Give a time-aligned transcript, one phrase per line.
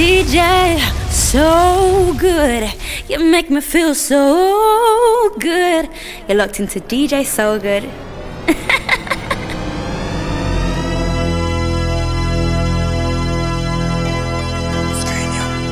[0.00, 2.72] DJ, so good.
[3.06, 5.90] You make me feel so good.
[6.26, 7.84] You're locked into DJ So Good.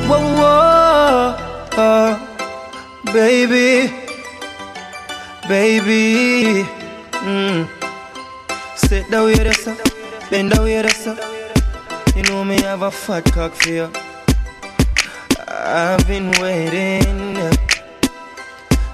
[0.07, 1.35] whoa, whoa,
[1.81, 2.13] uh,
[3.11, 3.91] baby,
[5.47, 6.67] baby.
[7.25, 7.67] Mm.
[8.75, 9.65] Sit down with us,
[10.29, 11.07] bend down with us.
[12.15, 13.89] You know me have a fat cock for you.
[15.71, 17.35] I've been waiting.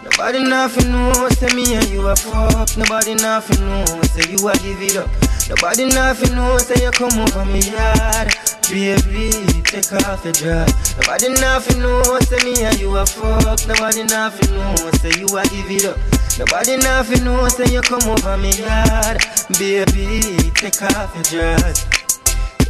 [0.04, 2.76] Nobody nothing know, say me and you a fuck.
[2.76, 5.10] Nobody nothing know, say you a give it up.
[5.48, 8.36] Nobody nothing know, say you come over me yard.
[8.70, 9.32] Baby,
[9.64, 10.98] take off your dress.
[11.00, 13.66] Nobody nothing know, say me and you a fuck.
[13.70, 15.98] Nobody nothing know, say you a give it up.
[16.38, 19.24] Nobody nothing know, say you come over me yard.
[19.58, 21.88] Baby, take off your dress.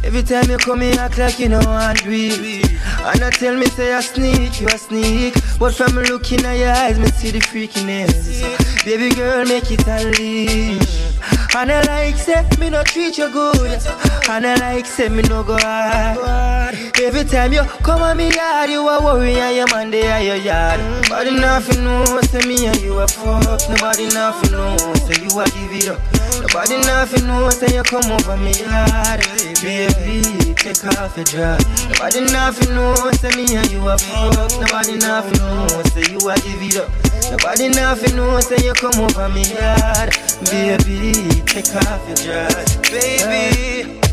[0.04, 2.75] Every time you come here, act like you know want do.
[3.06, 5.34] And I tell me say I sneak, you a sneak.
[5.58, 8.42] But from looking at your eyes, me see the freakiness.
[8.84, 11.14] Baby girl, make it unleash.
[11.54, 13.80] And I like say me no treat you good.
[14.28, 16.74] And I like say me no go hard.
[17.00, 20.20] Every time you come on me yard, you a worry and your man they are
[20.20, 20.80] your yard.
[21.04, 23.60] Nobody nothing know, say me and you a fuck.
[23.70, 24.76] Nobody nothing know,
[25.06, 26.00] say you a give it up.
[26.42, 29.22] Nobody nothing know, say you come over me yard.
[29.62, 31.88] Baby, take off your dress.
[31.88, 34.50] Nobody nothing know, say me and you are fuck.
[34.60, 36.90] Nobody nothing know, say you a give it up.
[37.30, 40.10] Nobody nothing know, say you come over me yard.
[40.50, 41.12] Baby,
[41.46, 42.76] take off your dress.
[42.90, 44.05] Baby.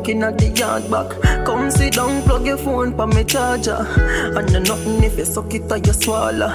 [0.00, 1.10] Fucking at the yard back.
[1.44, 3.86] Come sit down, plug your phone for me charger.
[4.36, 6.48] And no nothing if you suck it or you swallow.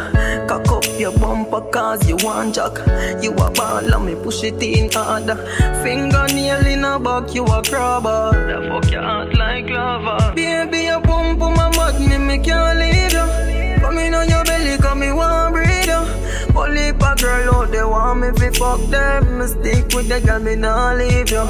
[0.47, 2.75] Cock up your bumper cause you want jack.
[3.21, 5.35] You a ball and me push it in harder.
[5.83, 8.31] Fingernail in a back, you a crabber.
[8.47, 10.33] The fuck your heart like lava.
[10.35, 13.81] Baby, your pump on my mud, me me can't leave you.
[13.81, 16.25] Come in on your belly, come me want breathe you.
[16.55, 19.39] Only a girl out they want me fi fuck them.
[19.39, 21.45] Me stick with the girl, me nah leave you.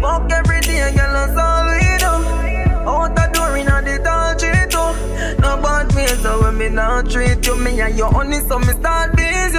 [0.00, 2.12] Fuck every day, girl, that's all we do.
[2.90, 3.96] Out the door inna the
[4.40, 4.90] tree too.
[5.40, 8.72] No bad ways, so when me nah treat you, me and you honey, so me
[8.80, 9.58] start busy.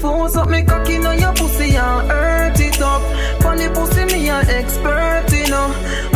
[0.00, 3.02] Force up me cocky on your pussy and hurt it up.
[3.42, 5.68] Funny pussy, me a expert, you know.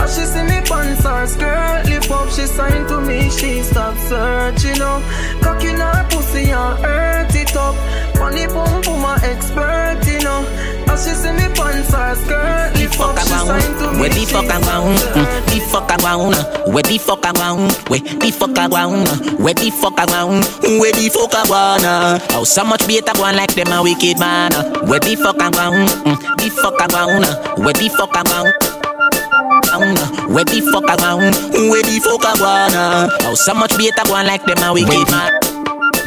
[0.02, 3.96] As she see me pants or skirt lip up, she sign to me, she stop
[4.08, 5.02] searching, you know.
[5.42, 7.74] Cocky her pussy and hurt it up.
[8.16, 10.40] Funny pum pum a expert, you know.
[10.92, 12.41] As she see me pants or skirt
[13.46, 14.98] lip up, she sign to me, Where the fuck I want?
[15.46, 16.36] The fuck I want?
[16.68, 17.88] Where the fuck I want?
[17.88, 19.08] Where the fuck I want?
[19.40, 20.46] Where the fuck I want?
[20.62, 22.20] Where the fuck I wanna?
[22.32, 24.52] How so much better one like them a wicked man?
[24.86, 25.88] Where the fuck I want?
[26.38, 27.26] The fuck I want?
[27.58, 28.54] Where the fuck I want?
[30.32, 31.36] Where the fuck I want?
[31.52, 33.08] Where the fuck I wanna?
[33.22, 35.51] How so much better one like them a wicked man?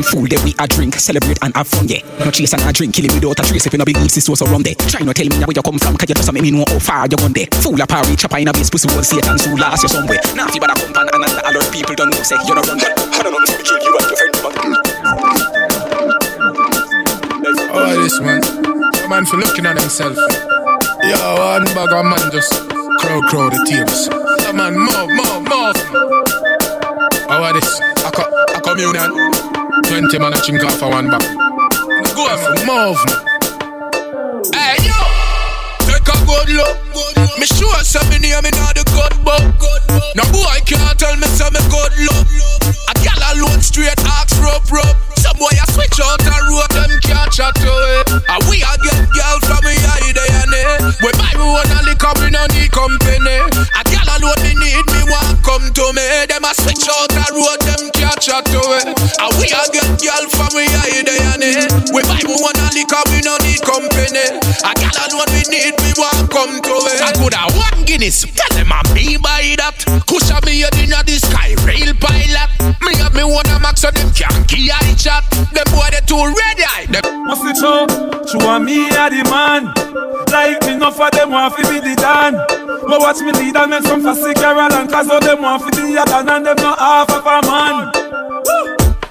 [0.03, 2.03] Fool that we a drink, celebrate and have fun, yeah.
[2.19, 4.35] No chase and a drink, kill it without a trace if you no it's so
[4.35, 4.75] so run there.
[4.75, 6.79] Try not tell me where you come from, cause you just make me know how
[6.79, 7.47] far you gone there.
[7.63, 10.19] Fool a parry, chopper in a base, pussy wall, Satan, so last you somewhere.
[10.35, 12.55] Now if you better come and and a lot of people don't know, say you're
[12.59, 12.91] not that.
[12.91, 14.53] I don't know if we kill you and your friend, but
[17.75, 18.41] Oh, this man.
[19.03, 20.15] A man for looking at himself.
[21.03, 22.51] Yo, one bag of man just
[22.99, 24.07] crow crow the tears.
[24.47, 25.77] A man, move, move, move.
[27.29, 27.79] How are this?
[28.05, 29.54] A, co- a communion.
[29.87, 31.21] 20 man a chink off for one bag.
[32.17, 32.65] Go man.
[32.65, 32.97] Move.
[34.49, 34.97] Hey, yo!
[35.85, 36.77] Take a good look.
[37.37, 39.45] Me sure some me near me not the good book.
[40.17, 42.25] No boy can't tell me some me good look.
[42.89, 44.97] A gal alone straight axe rope rope.
[45.21, 48.09] Some boy a switch out the road them can't chat to it.
[48.25, 50.73] And we a get girl from me day and day.
[51.05, 53.37] We buy me one a liquor we no need company.
[53.77, 56.25] A gal alone me need me want come to me.
[56.25, 58.95] Them a switch out the road them can't chat to it.
[58.95, 59.61] And we a
[60.35, 61.67] get girl from me eye day and day.
[61.93, 64.39] We buy me one a liquor we no need company.
[64.63, 67.01] A gal alone we need me want come to it.
[67.01, 68.25] I could have one Guinness.
[68.25, 69.77] Tell them I'm me buy that.
[70.07, 72.49] Cushion me head inna the sky, real pilot.
[72.81, 75.23] Me have me one a max so them can't key eye chat.
[75.53, 76.65] Them boy they too ready.
[76.65, 76.87] eye.
[76.89, 77.87] Them What's it so?
[78.27, 79.71] She want me a the man.
[80.31, 82.33] Like me, enough of them want to be the dan.
[82.85, 85.81] But watch me lead and make some fussy Carol and cause all them want to
[85.81, 88.14] be the dan and them not half of a man.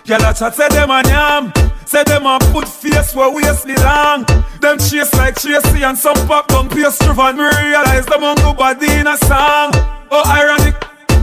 [0.07, 1.51] Girl, I chat say them a yam.
[1.87, 4.27] Say them a put face where waist me long.
[4.61, 7.39] Them chase like Tracy and some pop down pace driven.
[7.39, 9.73] Me realize them on nobody in a song.
[10.13, 10.77] Oh, ironic.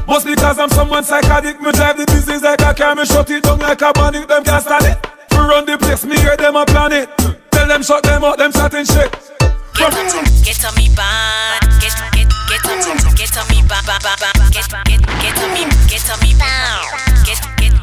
[0.07, 1.61] Must because I'm someone psychotic.
[1.61, 2.95] Me drive the business like a car.
[2.95, 4.27] Me shut it down like a panic.
[4.27, 4.97] Them can't stand it.
[5.29, 6.03] We run the place.
[6.03, 7.07] Me hear them a planet.
[7.51, 8.39] Tell them shut them out.
[8.39, 9.13] Them chatting shit.
[9.77, 11.69] Get, on, get on me band.
[11.77, 13.85] Get get get on get on me band.
[14.49, 17.10] Get get get on me get on me band.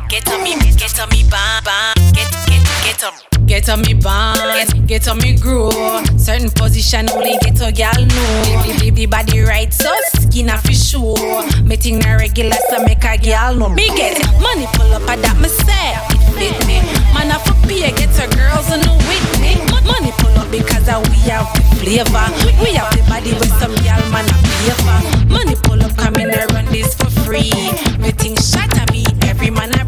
[0.08, 1.96] Get on me get on me band.
[2.14, 3.12] Get get get on.
[3.46, 5.70] Get on me band, get get on me grow.
[6.16, 8.92] Certain position only get a gal know.
[8.94, 9.90] The body right, so
[10.20, 11.14] skin a fi show.
[11.62, 13.68] Me think na regular, so make a gal know.
[13.68, 16.78] Me get money pull up, at that me say me.
[17.12, 19.56] Man, I for pay, get a girls and no with me.
[19.84, 22.26] Money pull up because I we have the flavor.
[22.62, 25.28] We have the body with some gal man a for.
[25.32, 27.52] Money pull up, come in and run this for free.
[27.98, 29.87] Me think shot at me, every man a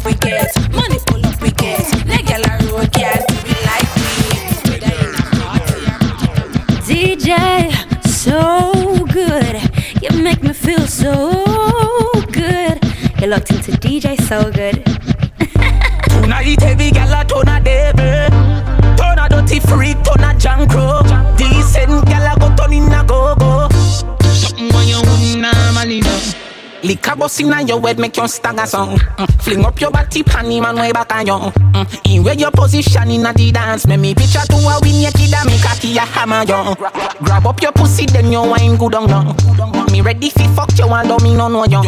[0.00, 0.72] up, we get.
[0.72, 1.80] Money pull up, we get.
[2.06, 2.42] Like gal
[2.72, 4.10] road can't do it like we.
[6.86, 7.70] DJ,
[8.06, 9.56] so good.
[10.02, 11.42] You make me feel so
[12.32, 12.78] good.
[13.20, 14.84] You're locked into DJ So Good.
[16.08, 18.30] Tonight heavy gal a turn a devil
[18.96, 20.99] Turn a dirty freak, turn a jankro
[26.90, 29.42] Liquor bust inna your head make you stagger song mm.
[29.44, 32.12] Fling up your body panty man way back on you mm.
[32.12, 35.32] In where your position inna the dance Make me picture to a win your kid
[35.32, 36.74] and me cocky a hammer you
[37.22, 40.86] Grab up your pussy then you wine good on you Me ready fi fuck you
[40.86, 41.80] and don't me no know you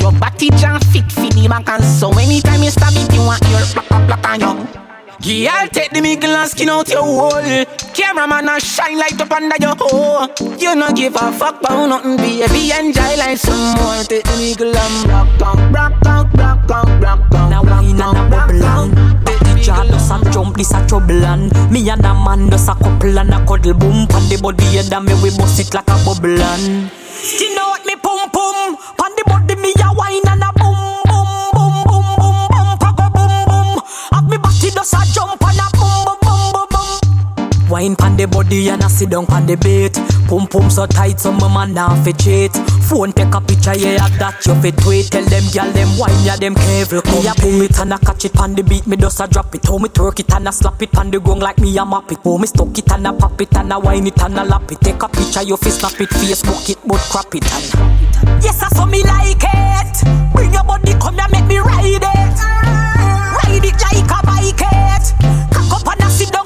[0.00, 2.51] Your body jam fit fi the back and so Anytime
[5.42, 7.66] Girl, take the middle and skin out your hole.
[7.98, 10.30] Cameraman I shine light up under your hole.
[10.54, 12.70] You no give a fuck about nothing, baby.
[12.70, 14.06] Enjoy life some more.
[14.06, 17.50] Take the middle and rock out, rock out, rock out, rock out.
[17.50, 18.94] Now wine and a bubble on
[19.24, 22.68] Bet the jar does some jump, this a trouble and Me and a man does
[22.68, 25.74] a couple and a cuddle boom Pan the body head and me we bust it
[25.74, 30.21] like a bubble and Skin out me pum pum Pan the body me a wine
[34.74, 37.68] Does a jump and a boom boom boom boom boom.
[37.68, 39.96] Wine pan the body and a sit down pan the bait
[40.28, 42.52] Pum pum so tight so my man now fi cheat.
[42.88, 45.10] Phone take a picture yeah that you fit tweet.
[45.10, 47.02] Tell them gyal them wine yeah them careful.
[47.12, 49.54] Me a pull it and a catch it pan the beat Me just a drop
[49.54, 49.66] it.
[49.66, 52.10] How me twerk it and a slap it pan the gong like me a map
[52.10, 52.18] it.
[52.24, 54.72] Oh me stuck it and a pop it and a wine it and a lap
[54.72, 54.80] it.
[54.80, 58.68] Take a picture you fi snap it Facebook it but crap it and Yes I
[58.68, 60.32] saw me like it.
[60.32, 63.11] Bring your body come here make me ride it
[63.44, 64.56] Ride it like a bike.
[65.52, 66.41] Cock up and a sit down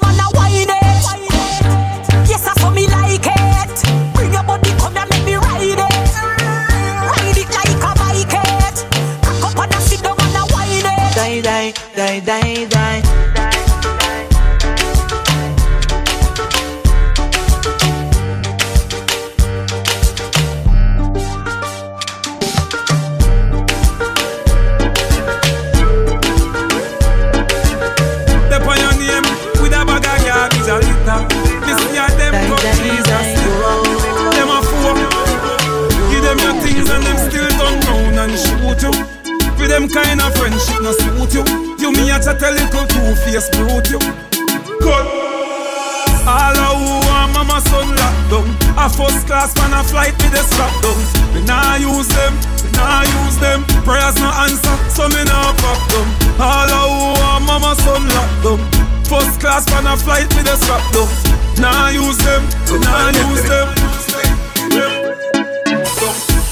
[48.87, 50.95] A first class man a flight with the strap down
[51.35, 52.31] We nah use them,
[52.63, 56.07] we nah use them Prayers no answer, so me nah pop them
[56.39, 58.59] All of who want mama son locked down
[59.03, 61.11] First class man a flight with the strap down
[61.59, 63.67] Nah use them, we nah use them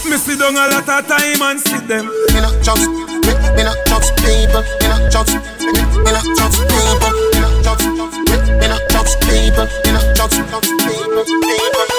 [0.04, 3.64] Me sit down a lot of time and see them Me not just, me, me
[3.64, 4.60] not just people.
[4.84, 7.12] Me not just, me, me not just people.
[7.32, 7.88] Me not just,
[8.28, 9.68] me, me not just people.
[9.88, 11.95] Me not just, just people, people.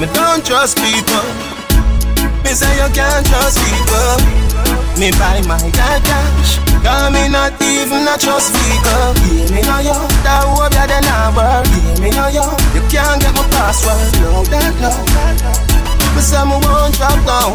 [0.00, 1.28] Me don't trust people.
[2.40, 4.16] Me say you can't trust people.
[4.96, 6.56] Me buy my dad cash.
[6.80, 9.12] Cause me not even a trust people.
[9.28, 9.98] Yeah, me know you.
[10.24, 11.68] That hope you then I work.
[11.68, 12.48] Yeah, me know you.
[12.72, 14.00] You can't get my password.
[14.24, 14.88] No, that no.
[16.16, 17.52] Me say me won't drop down.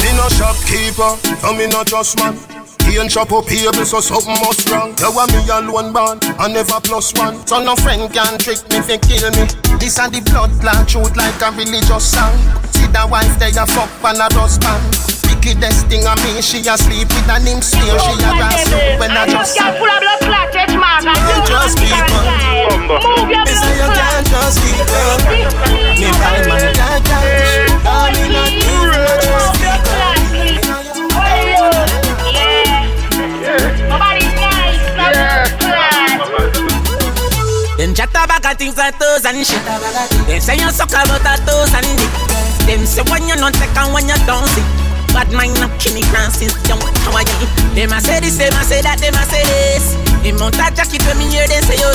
[0.00, 2.59] Me no shopkeeper, so me no trust man.
[2.90, 4.90] He ain't chop up here, so something must wrong.
[4.98, 7.38] You want me alone born, I never plus one.
[7.46, 9.46] So no friend can trick me, fi kill me.
[9.78, 12.34] This and the blood clot truth like a religious song.
[12.74, 14.82] See the wife they a fuck and a husband.
[15.30, 17.94] Wickedest thing of me, she a sleep with an him smear.
[17.94, 18.66] She a grass
[18.98, 22.26] when I just Girl full of blood clot, touch mark and Can't trust people.
[23.06, 24.79] Move your Me say you can't trust people.
[38.88, 39.60] Toes and shit.
[40.24, 42.12] Them say you suck about a toes and dick.
[42.64, 44.64] Them say when you not take and when you don't see.
[45.12, 47.46] Bad mind not Kenny Francis, young how are you?
[47.74, 49.98] Them a say this, them a say that, them a say this.
[50.22, 51.90] The mount a jacket when me hear them say yo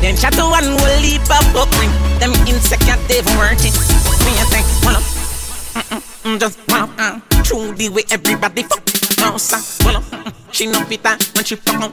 [0.00, 1.92] Them chat to one whole leap of buckling.
[2.16, 3.76] Them insecure they even working.
[4.24, 5.04] Me a think, hold up.
[6.24, 8.88] Mm-mm, just wow, uh, true the everybody fuck.
[9.36, 10.04] Sir, hold up.
[10.08, 11.92] Mm-mm, she no pita when she fuck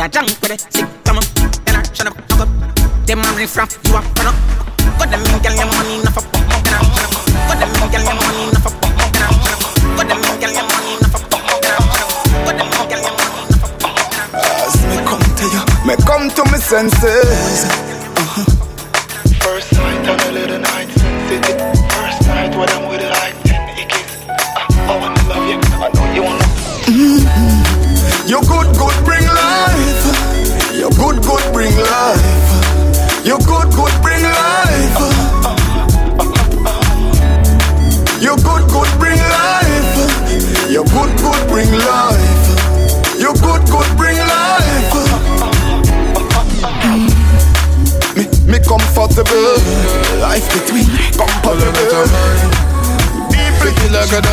[0.00, 1.24] That junk with it, sick, come on.
[1.68, 2.71] Then I shut up, fuck up.
[3.12, 3.58] Them a riff
[5.20, 6.80] you girl, your money enough for shut up.
[7.44, 9.36] Got them girl, your money enough for shut up.
[9.98, 14.32] Got them girl, your money enough for in, girl, your money enough for fuck.
[14.64, 17.91] As me come to you, me come to me senses.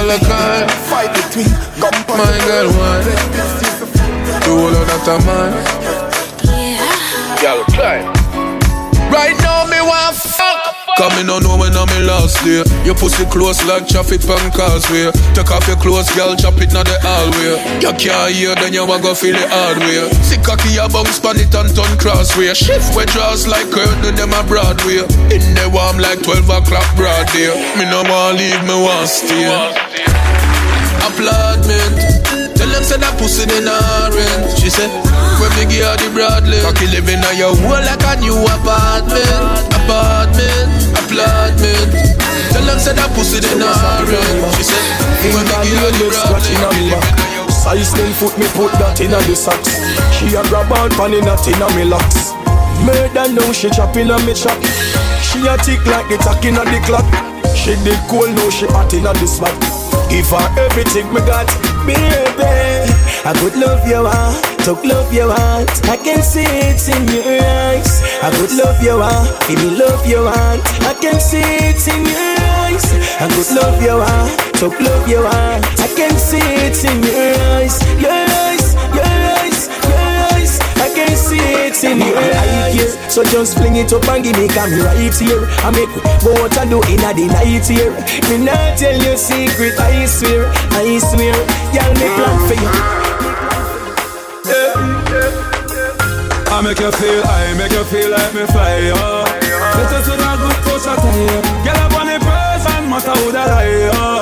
[0.10, 0.70] Like a dollar coin.
[0.89, 1.50] Fight between
[1.80, 2.18] compatible.
[2.18, 3.04] My girl, one.
[4.44, 5.51] Do all of that a man.
[7.42, 8.19] Girl, climb.
[11.00, 12.60] Cause me no know when I'm in last day.
[12.84, 15.08] Your pussy close like traffic on causeway.
[15.32, 17.56] Take off your clothes, girl, chop it now the hallway.
[17.79, 20.12] You can't hear, then you want go feel the hard way.
[20.27, 22.51] Sick cocky, you bounce pan it and turn crossway.
[22.51, 25.08] Shift where draws like curtain, them a Broadway.
[25.32, 27.48] In the warm like 12 o'clock broad day.
[27.79, 29.48] Me no want leave, me want stay.
[31.00, 32.20] Applaudment.
[32.60, 34.51] Tell them say that pussy not rent.
[34.60, 34.91] She said,
[35.39, 39.63] when me give her the Bradley, cocky living on your wall like a new apartment,
[39.79, 40.68] apartment,
[41.10, 41.92] applaudment.
[42.54, 43.74] Tell them say that pussy they not
[44.06, 44.46] rent.
[44.58, 44.86] She said,
[45.34, 49.36] when me give her the Bradley, Size 10 foot me put that in a the
[49.36, 49.74] socks.
[50.16, 52.32] She a grab on pan in a tin a me locks.
[52.86, 54.56] Murder now she chopping on me chop
[55.20, 57.06] She a tick like the tack in a the clock.
[57.58, 59.51] She did cool now she hot in a the spot.
[60.08, 61.50] Give her everything me got
[61.86, 67.04] Baby I could love you want Talk love you want I can see it in
[67.12, 68.00] your eyes.
[68.24, 72.08] I could love you want Give me love you want I can see it in
[72.08, 72.86] your eyes.
[73.20, 77.36] I could love you want Talk love you want I can see it in your
[77.60, 77.76] eyes.
[78.00, 80.54] Your eyes, your eyes, your eyes.
[80.80, 82.72] I can see it in your eyes.
[82.72, 85.92] here So just fling it up and give me come right here I make
[86.24, 87.92] go out and do in the night here.
[88.32, 91.36] Me not tell you secret I swear, I swear.
[91.76, 92.99] Y'all me plan for you
[96.60, 98.92] I make you feel, I make you feel like me fly.
[98.92, 101.39] Let us in a good touch at you.
[101.63, 104.20] Get up on the person, matter who that I, oh.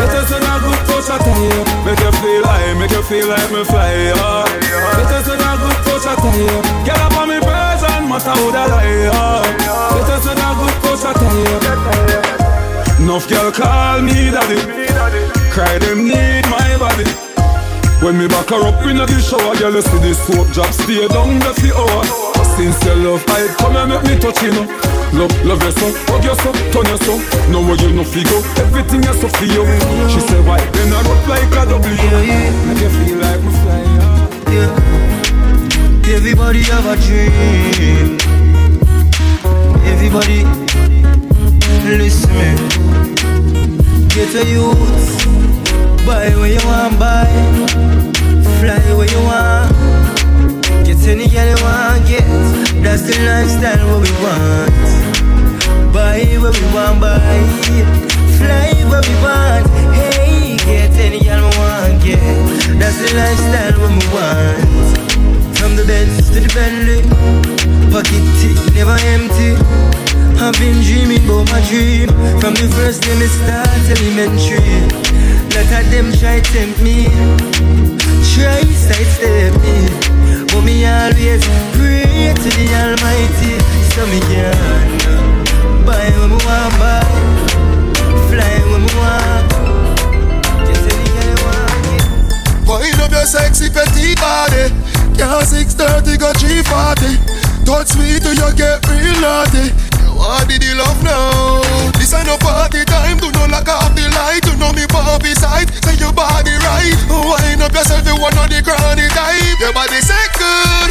[0.00, 1.52] Let us in a good touch at you.
[1.84, 4.16] Make you feel, I make you feel like me fly.
[4.16, 6.56] Let us in a good touch at you.
[6.88, 9.44] Get up on me person, matter who that I, oh.
[9.92, 13.04] Let us in a good touch at you.
[13.04, 14.56] Enough girl call me daddy.
[15.52, 17.23] Cry them need my body.
[18.02, 21.06] When me back her up in the shower, girl, you see this soap drop, stay
[21.08, 22.04] down the fi hour.
[22.56, 24.66] Since your love, I come and make me touch you know.
[25.14, 27.14] Love, love you so, hug you so, turn you so.
[27.50, 29.64] Know where you no go, everything is so for you.
[30.10, 30.58] She said, why?
[30.74, 31.94] Then I rock like a W.
[32.66, 33.82] Make you feel like me fly.
[34.52, 34.94] Yeah.
[36.14, 38.18] Everybody have a dream.
[39.86, 40.44] Everybody,
[41.98, 42.50] listen me.
[44.08, 45.53] Get a youth.
[46.06, 47.24] Buy where you want, buy.
[48.60, 49.72] Fly where you want.
[50.84, 52.28] Get any girl you want, get.
[52.84, 55.92] That's the lifestyle what we want.
[55.94, 57.18] Buy where we want, buy.
[58.36, 59.66] Fly where we want.
[59.96, 62.20] Hey, get any girl we want, get.
[62.78, 65.56] That's the lifestyle what we want.
[65.56, 67.00] From the Benz to the Bentley,
[67.90, 69.56] pocket tick never empty.
[70.36, 72.08] I've been dreaming about my dream
[72.40, 75.03] From the first day me start elementary
[75.54, 77.06] Lot of them try tempt me
[78.34, 79.86] Try sidestep me
[80.50, 81.46] But me always
[81.78, 83.54] pray to the Almighty.
[83.94, 84.50] So me can
[85.86, 87.06] Buy when me want buy.
[88.26, 89.46] Fly when me want.
[90.66, 94.74] Just any you want Wind up your sexy petite body.
[95.16, 97.14] Girl 630 go 340
[97.62, 99.93] Touch me till you get real naughty
[100.24, 101.60] what did you love now?
[102.00, 105.36] This ain't no party time Do not lock off the light You know me puppy
[105.36, 109.72] side Say your body right Wind up yourself You one of the granny type Your
[109.72, 110.90] body say good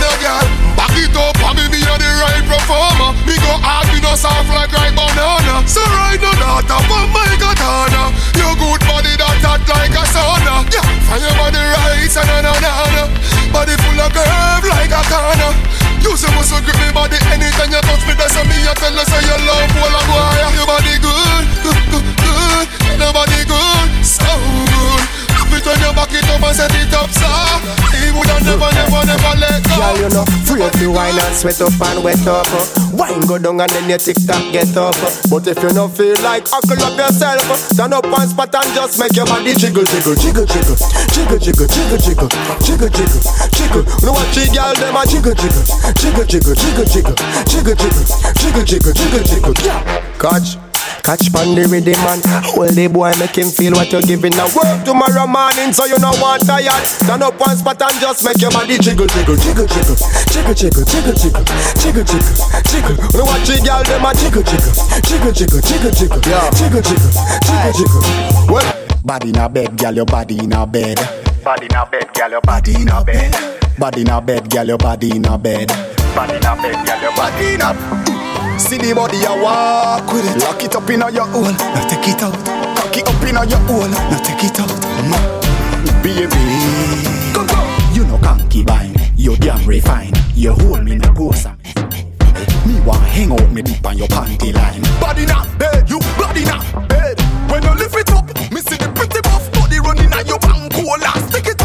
[0.00, 3.88] No girl Back it up And me be on the right performer Me go hard,
[3.92, 5.66] me no soft like ripe banana.
[5.66, 8.14] So right now, daughter, but my katana.
[8.38, 10.64] Your good body that hot like a sauna.
[10.72, 13.02] Yeah, and your body right, and na na na.
[13.52, 15.52] Body full of curve like a corner.
[16.06, 18.14] You supposed to grip me body anytime you touch me.
[18.14, 18.62] That's me.
[18.62, 19.25] I tell you say
[31.06, 32.46] wine and sweat up and wet up.
[32.92, 34.94] Wine go down and then your tick tock get up.
[35.30, 38.98] But if you don't feel like huckle up yourself, stand up one spot and just
[38.98, 40.76] make your body jiggle, jiggle, jiggle, jiggle,
[41.14, 42.28] jiggle, jiggle, jiggle, jiggle,
[42.66, 43.22] jiggle, jiggle,
[43.54, 43.84] jiggle.
[44.02, 45.62] Know what the girl them a jiggle, jiggle,
[45.94, 47.14] jiggle, jiggle, jiggle, jiggle,
[47.46, 48.02] jiggle, jiggle,
[48.34, 49.54] jiggle, jiggle, jiggle, jiggle.
[49.62, 50.65] Yeah, catch.
[51.06, 52.18] Catch pan the rhythm man.
[52.50, 54.34] Hold the boy make him feel what you're giving.
[54.34, 58.26] Now Work tomorrow morning so you no want tired Stand up one spot and just
[58.26, 59.94] make your body jiggle Jiggle, jiggle, jiggle.
[60.34, 61.46] Jiggle, jiggle, jiggle, jiggle.
[61.78, 62.34] Jiggle, jiggle,
[62.66, 62.96] jiggle.
[63.14, 64.74] You know what you girl them a jiggle, jiggle.
[65.06, 66.18] Jiggle, jiggle, jiggle, jiggle.
[66.58, 67.10] Jiggle, jiggle,
[67.46, 68.02] jiggle, jiggle.
[68.50, 68.66] Well
[69.06, 70.98] Body in a bed, girl, your body in a bed.
[71.46, 73.30] Body in a bed, girl, your body in a bed.
[73.78, 75.68] Body in a bed, girl, your body in a bed.
[76.16, 78.05] Body in a bed, girl, your body in a
[78.58, 80.42] See the body you walk with it.
[80.42, 82.34] Lock it up in your hole, now take it out.
[82.76, 84.70] Cock it up in your hole, now take it out.
[84.70, 86.02] Mm.
[86.02, 87.16] Baby.
[87.94, 91.56] You know concubine, you damn refine You hold me no go some
[92.66, 92.78] Me.
[92.84, 94.82] Want hang out me deep on your panty line.
[95.00, 97.18] Body na bed, you body na bed
[97.50, 100.72] When you lift it up, me see the pretty buff Body running at your bank
[100.74, 101.55] cola Stick it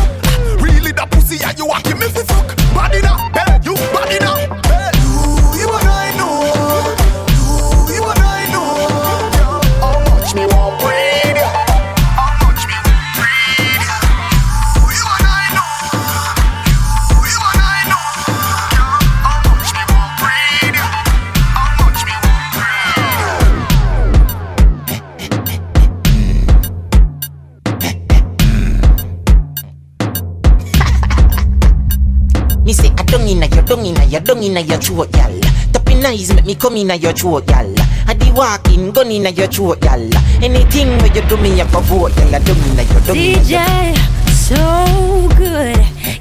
[33.12, 35.38] I don't inna your, don't inna your, don't inna your throat, y'all.
[35.74, 37.76] Tapping eyes make me come inna your throat, y'all.
[38.08, 40.16] I di walking, gun inna your throat, y'all.
[40.42, 42.40] Anything where you do me, I go vote, y'all.
[42.40, 43.60] Don't inna your, don't inna your.
[43.60, 43.98] DJ,
[44.32, 45.76] so good.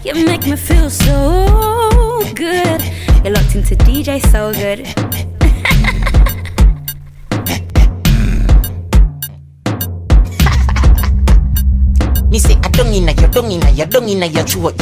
[0.04, 2.82] You make me feel so good.
[3.22, 4.80] You're locked into DJ So Good.
[12.30, 14.74] Me say I don't inna your, don't inna your, don't inna your throat,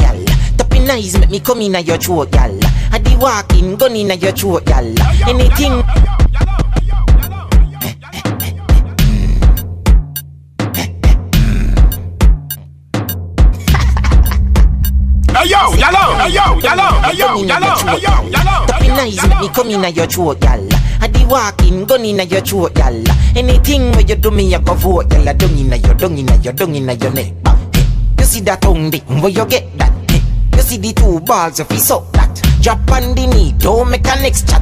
[0.69, 2.59] Tapping eyes make me come inna your throat, y'all.
[2.91, 4.93] I di walking, gun inna your throat, y'all.
[5.27, 5.81] Anything.
[15.33, 18.65] Hey yo, yellow, hey yo, yellow, hey yo, yellow, hey yo, yellow.
[18.67, 20.69] Tapping eyes make me come inna your throat, y'all.
[21.01, 23.03] I di walking, gun inna your throat, y'all.
[23.35, 25.33] Anything where you do me, I go vote, y'all.
[25.33, 27.33] Don't inna your, don't inna your, don't inna your neck.
[28.19, 29.88] You see that tongue dick, where you get that?
[30.69, 32.29] See the two balls, if you suck that.
[32.61, 34.61] Drop on the knee, don't make a next chat.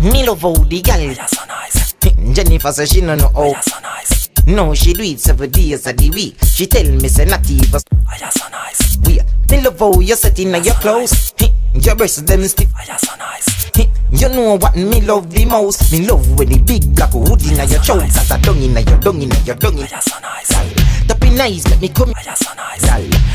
[0.00, 1.14] Me love how the girl.
[1.26, 1.94] so nice.
[2.32, 3.60] Jennifer says she no know how.
[3.60, 4.30] so nice.
[4.46, 6.36] No, she do it seven days of the week.
[6.44, 7.74] She tell me say not even.
[7.74, 8.98] Oh, so nice.
[9.04, 9.18] We,
[9.50, 11.34] me love how you set in your clothes.
[11.36, 12.70] Hey, Your breasts them stiff.
[12.78, 13.68] Oh, so nice.
[14.12, 15.90] You know what me love the most?
[15.92, 17.82] Me love when the big black hood in your.
[17.82, 19.88] Cause I dung in your dung in your dung in.
[19.92, 20.67] Oh, so nice.
[21.08, 22.12] Tapping nice, let me come.
[22.16, 22.84] Oh, so nice.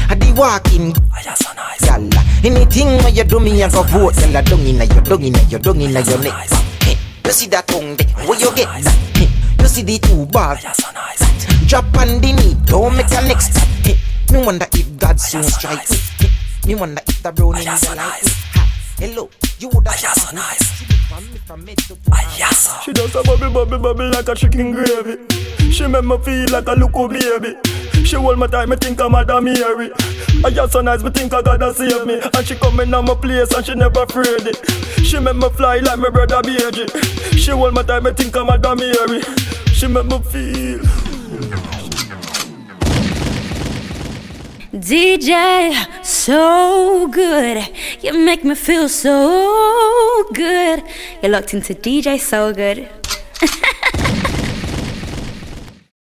[0.10, 0.94] I di walking.
[0.96, 2.44] Oh, so nice.
[2.46, 4.16] Anything where you do me, I go vote.
[4.32, 6.50] Y'all dung in your dung in your dung in your neck.
[6.84, 8.08] Hey, You see that tongue there?
[8.28, 8.94] Where you get that?
[9.16, 9.30] Hey,
[9.62, 10.60] You see the two bars?
[11.68, 13.58] Drop on the knee, don't make a next.
[13.86, 13.98] Hey,
[14.32, 15.98] Me wonder if God soon strike me.
[16.20, 16.30] Hey,
[16.68, 18.24] Me wonder if the brown in the light.
[19.00, 20.84] Hello, you would have so nice.
[22.84, 25.18] She does a bubble, bubble, bubble like a chicken gravy.
[25.74, 27.58] She make me feel like a little baby.
[28.06, 29.90] She hold my time, me think I'm Madam Mary.
[30.46, 32.22] I just so nice, me think I gotta save me.
[32.22, 34.56] And she come in on my place and she never afraid it.
[35.04, 37.38] She make me fly like my brother BG.
[37.40, 39.22] She hold my time, me think I'm Madam Mary.
[39.74, 40.80] She make me feel.
[44.74, 47.68] DJ, so good.
[48.02, 50.84] You make me feel so good.
[51.24, 52.88] You're locked into DJ So Good.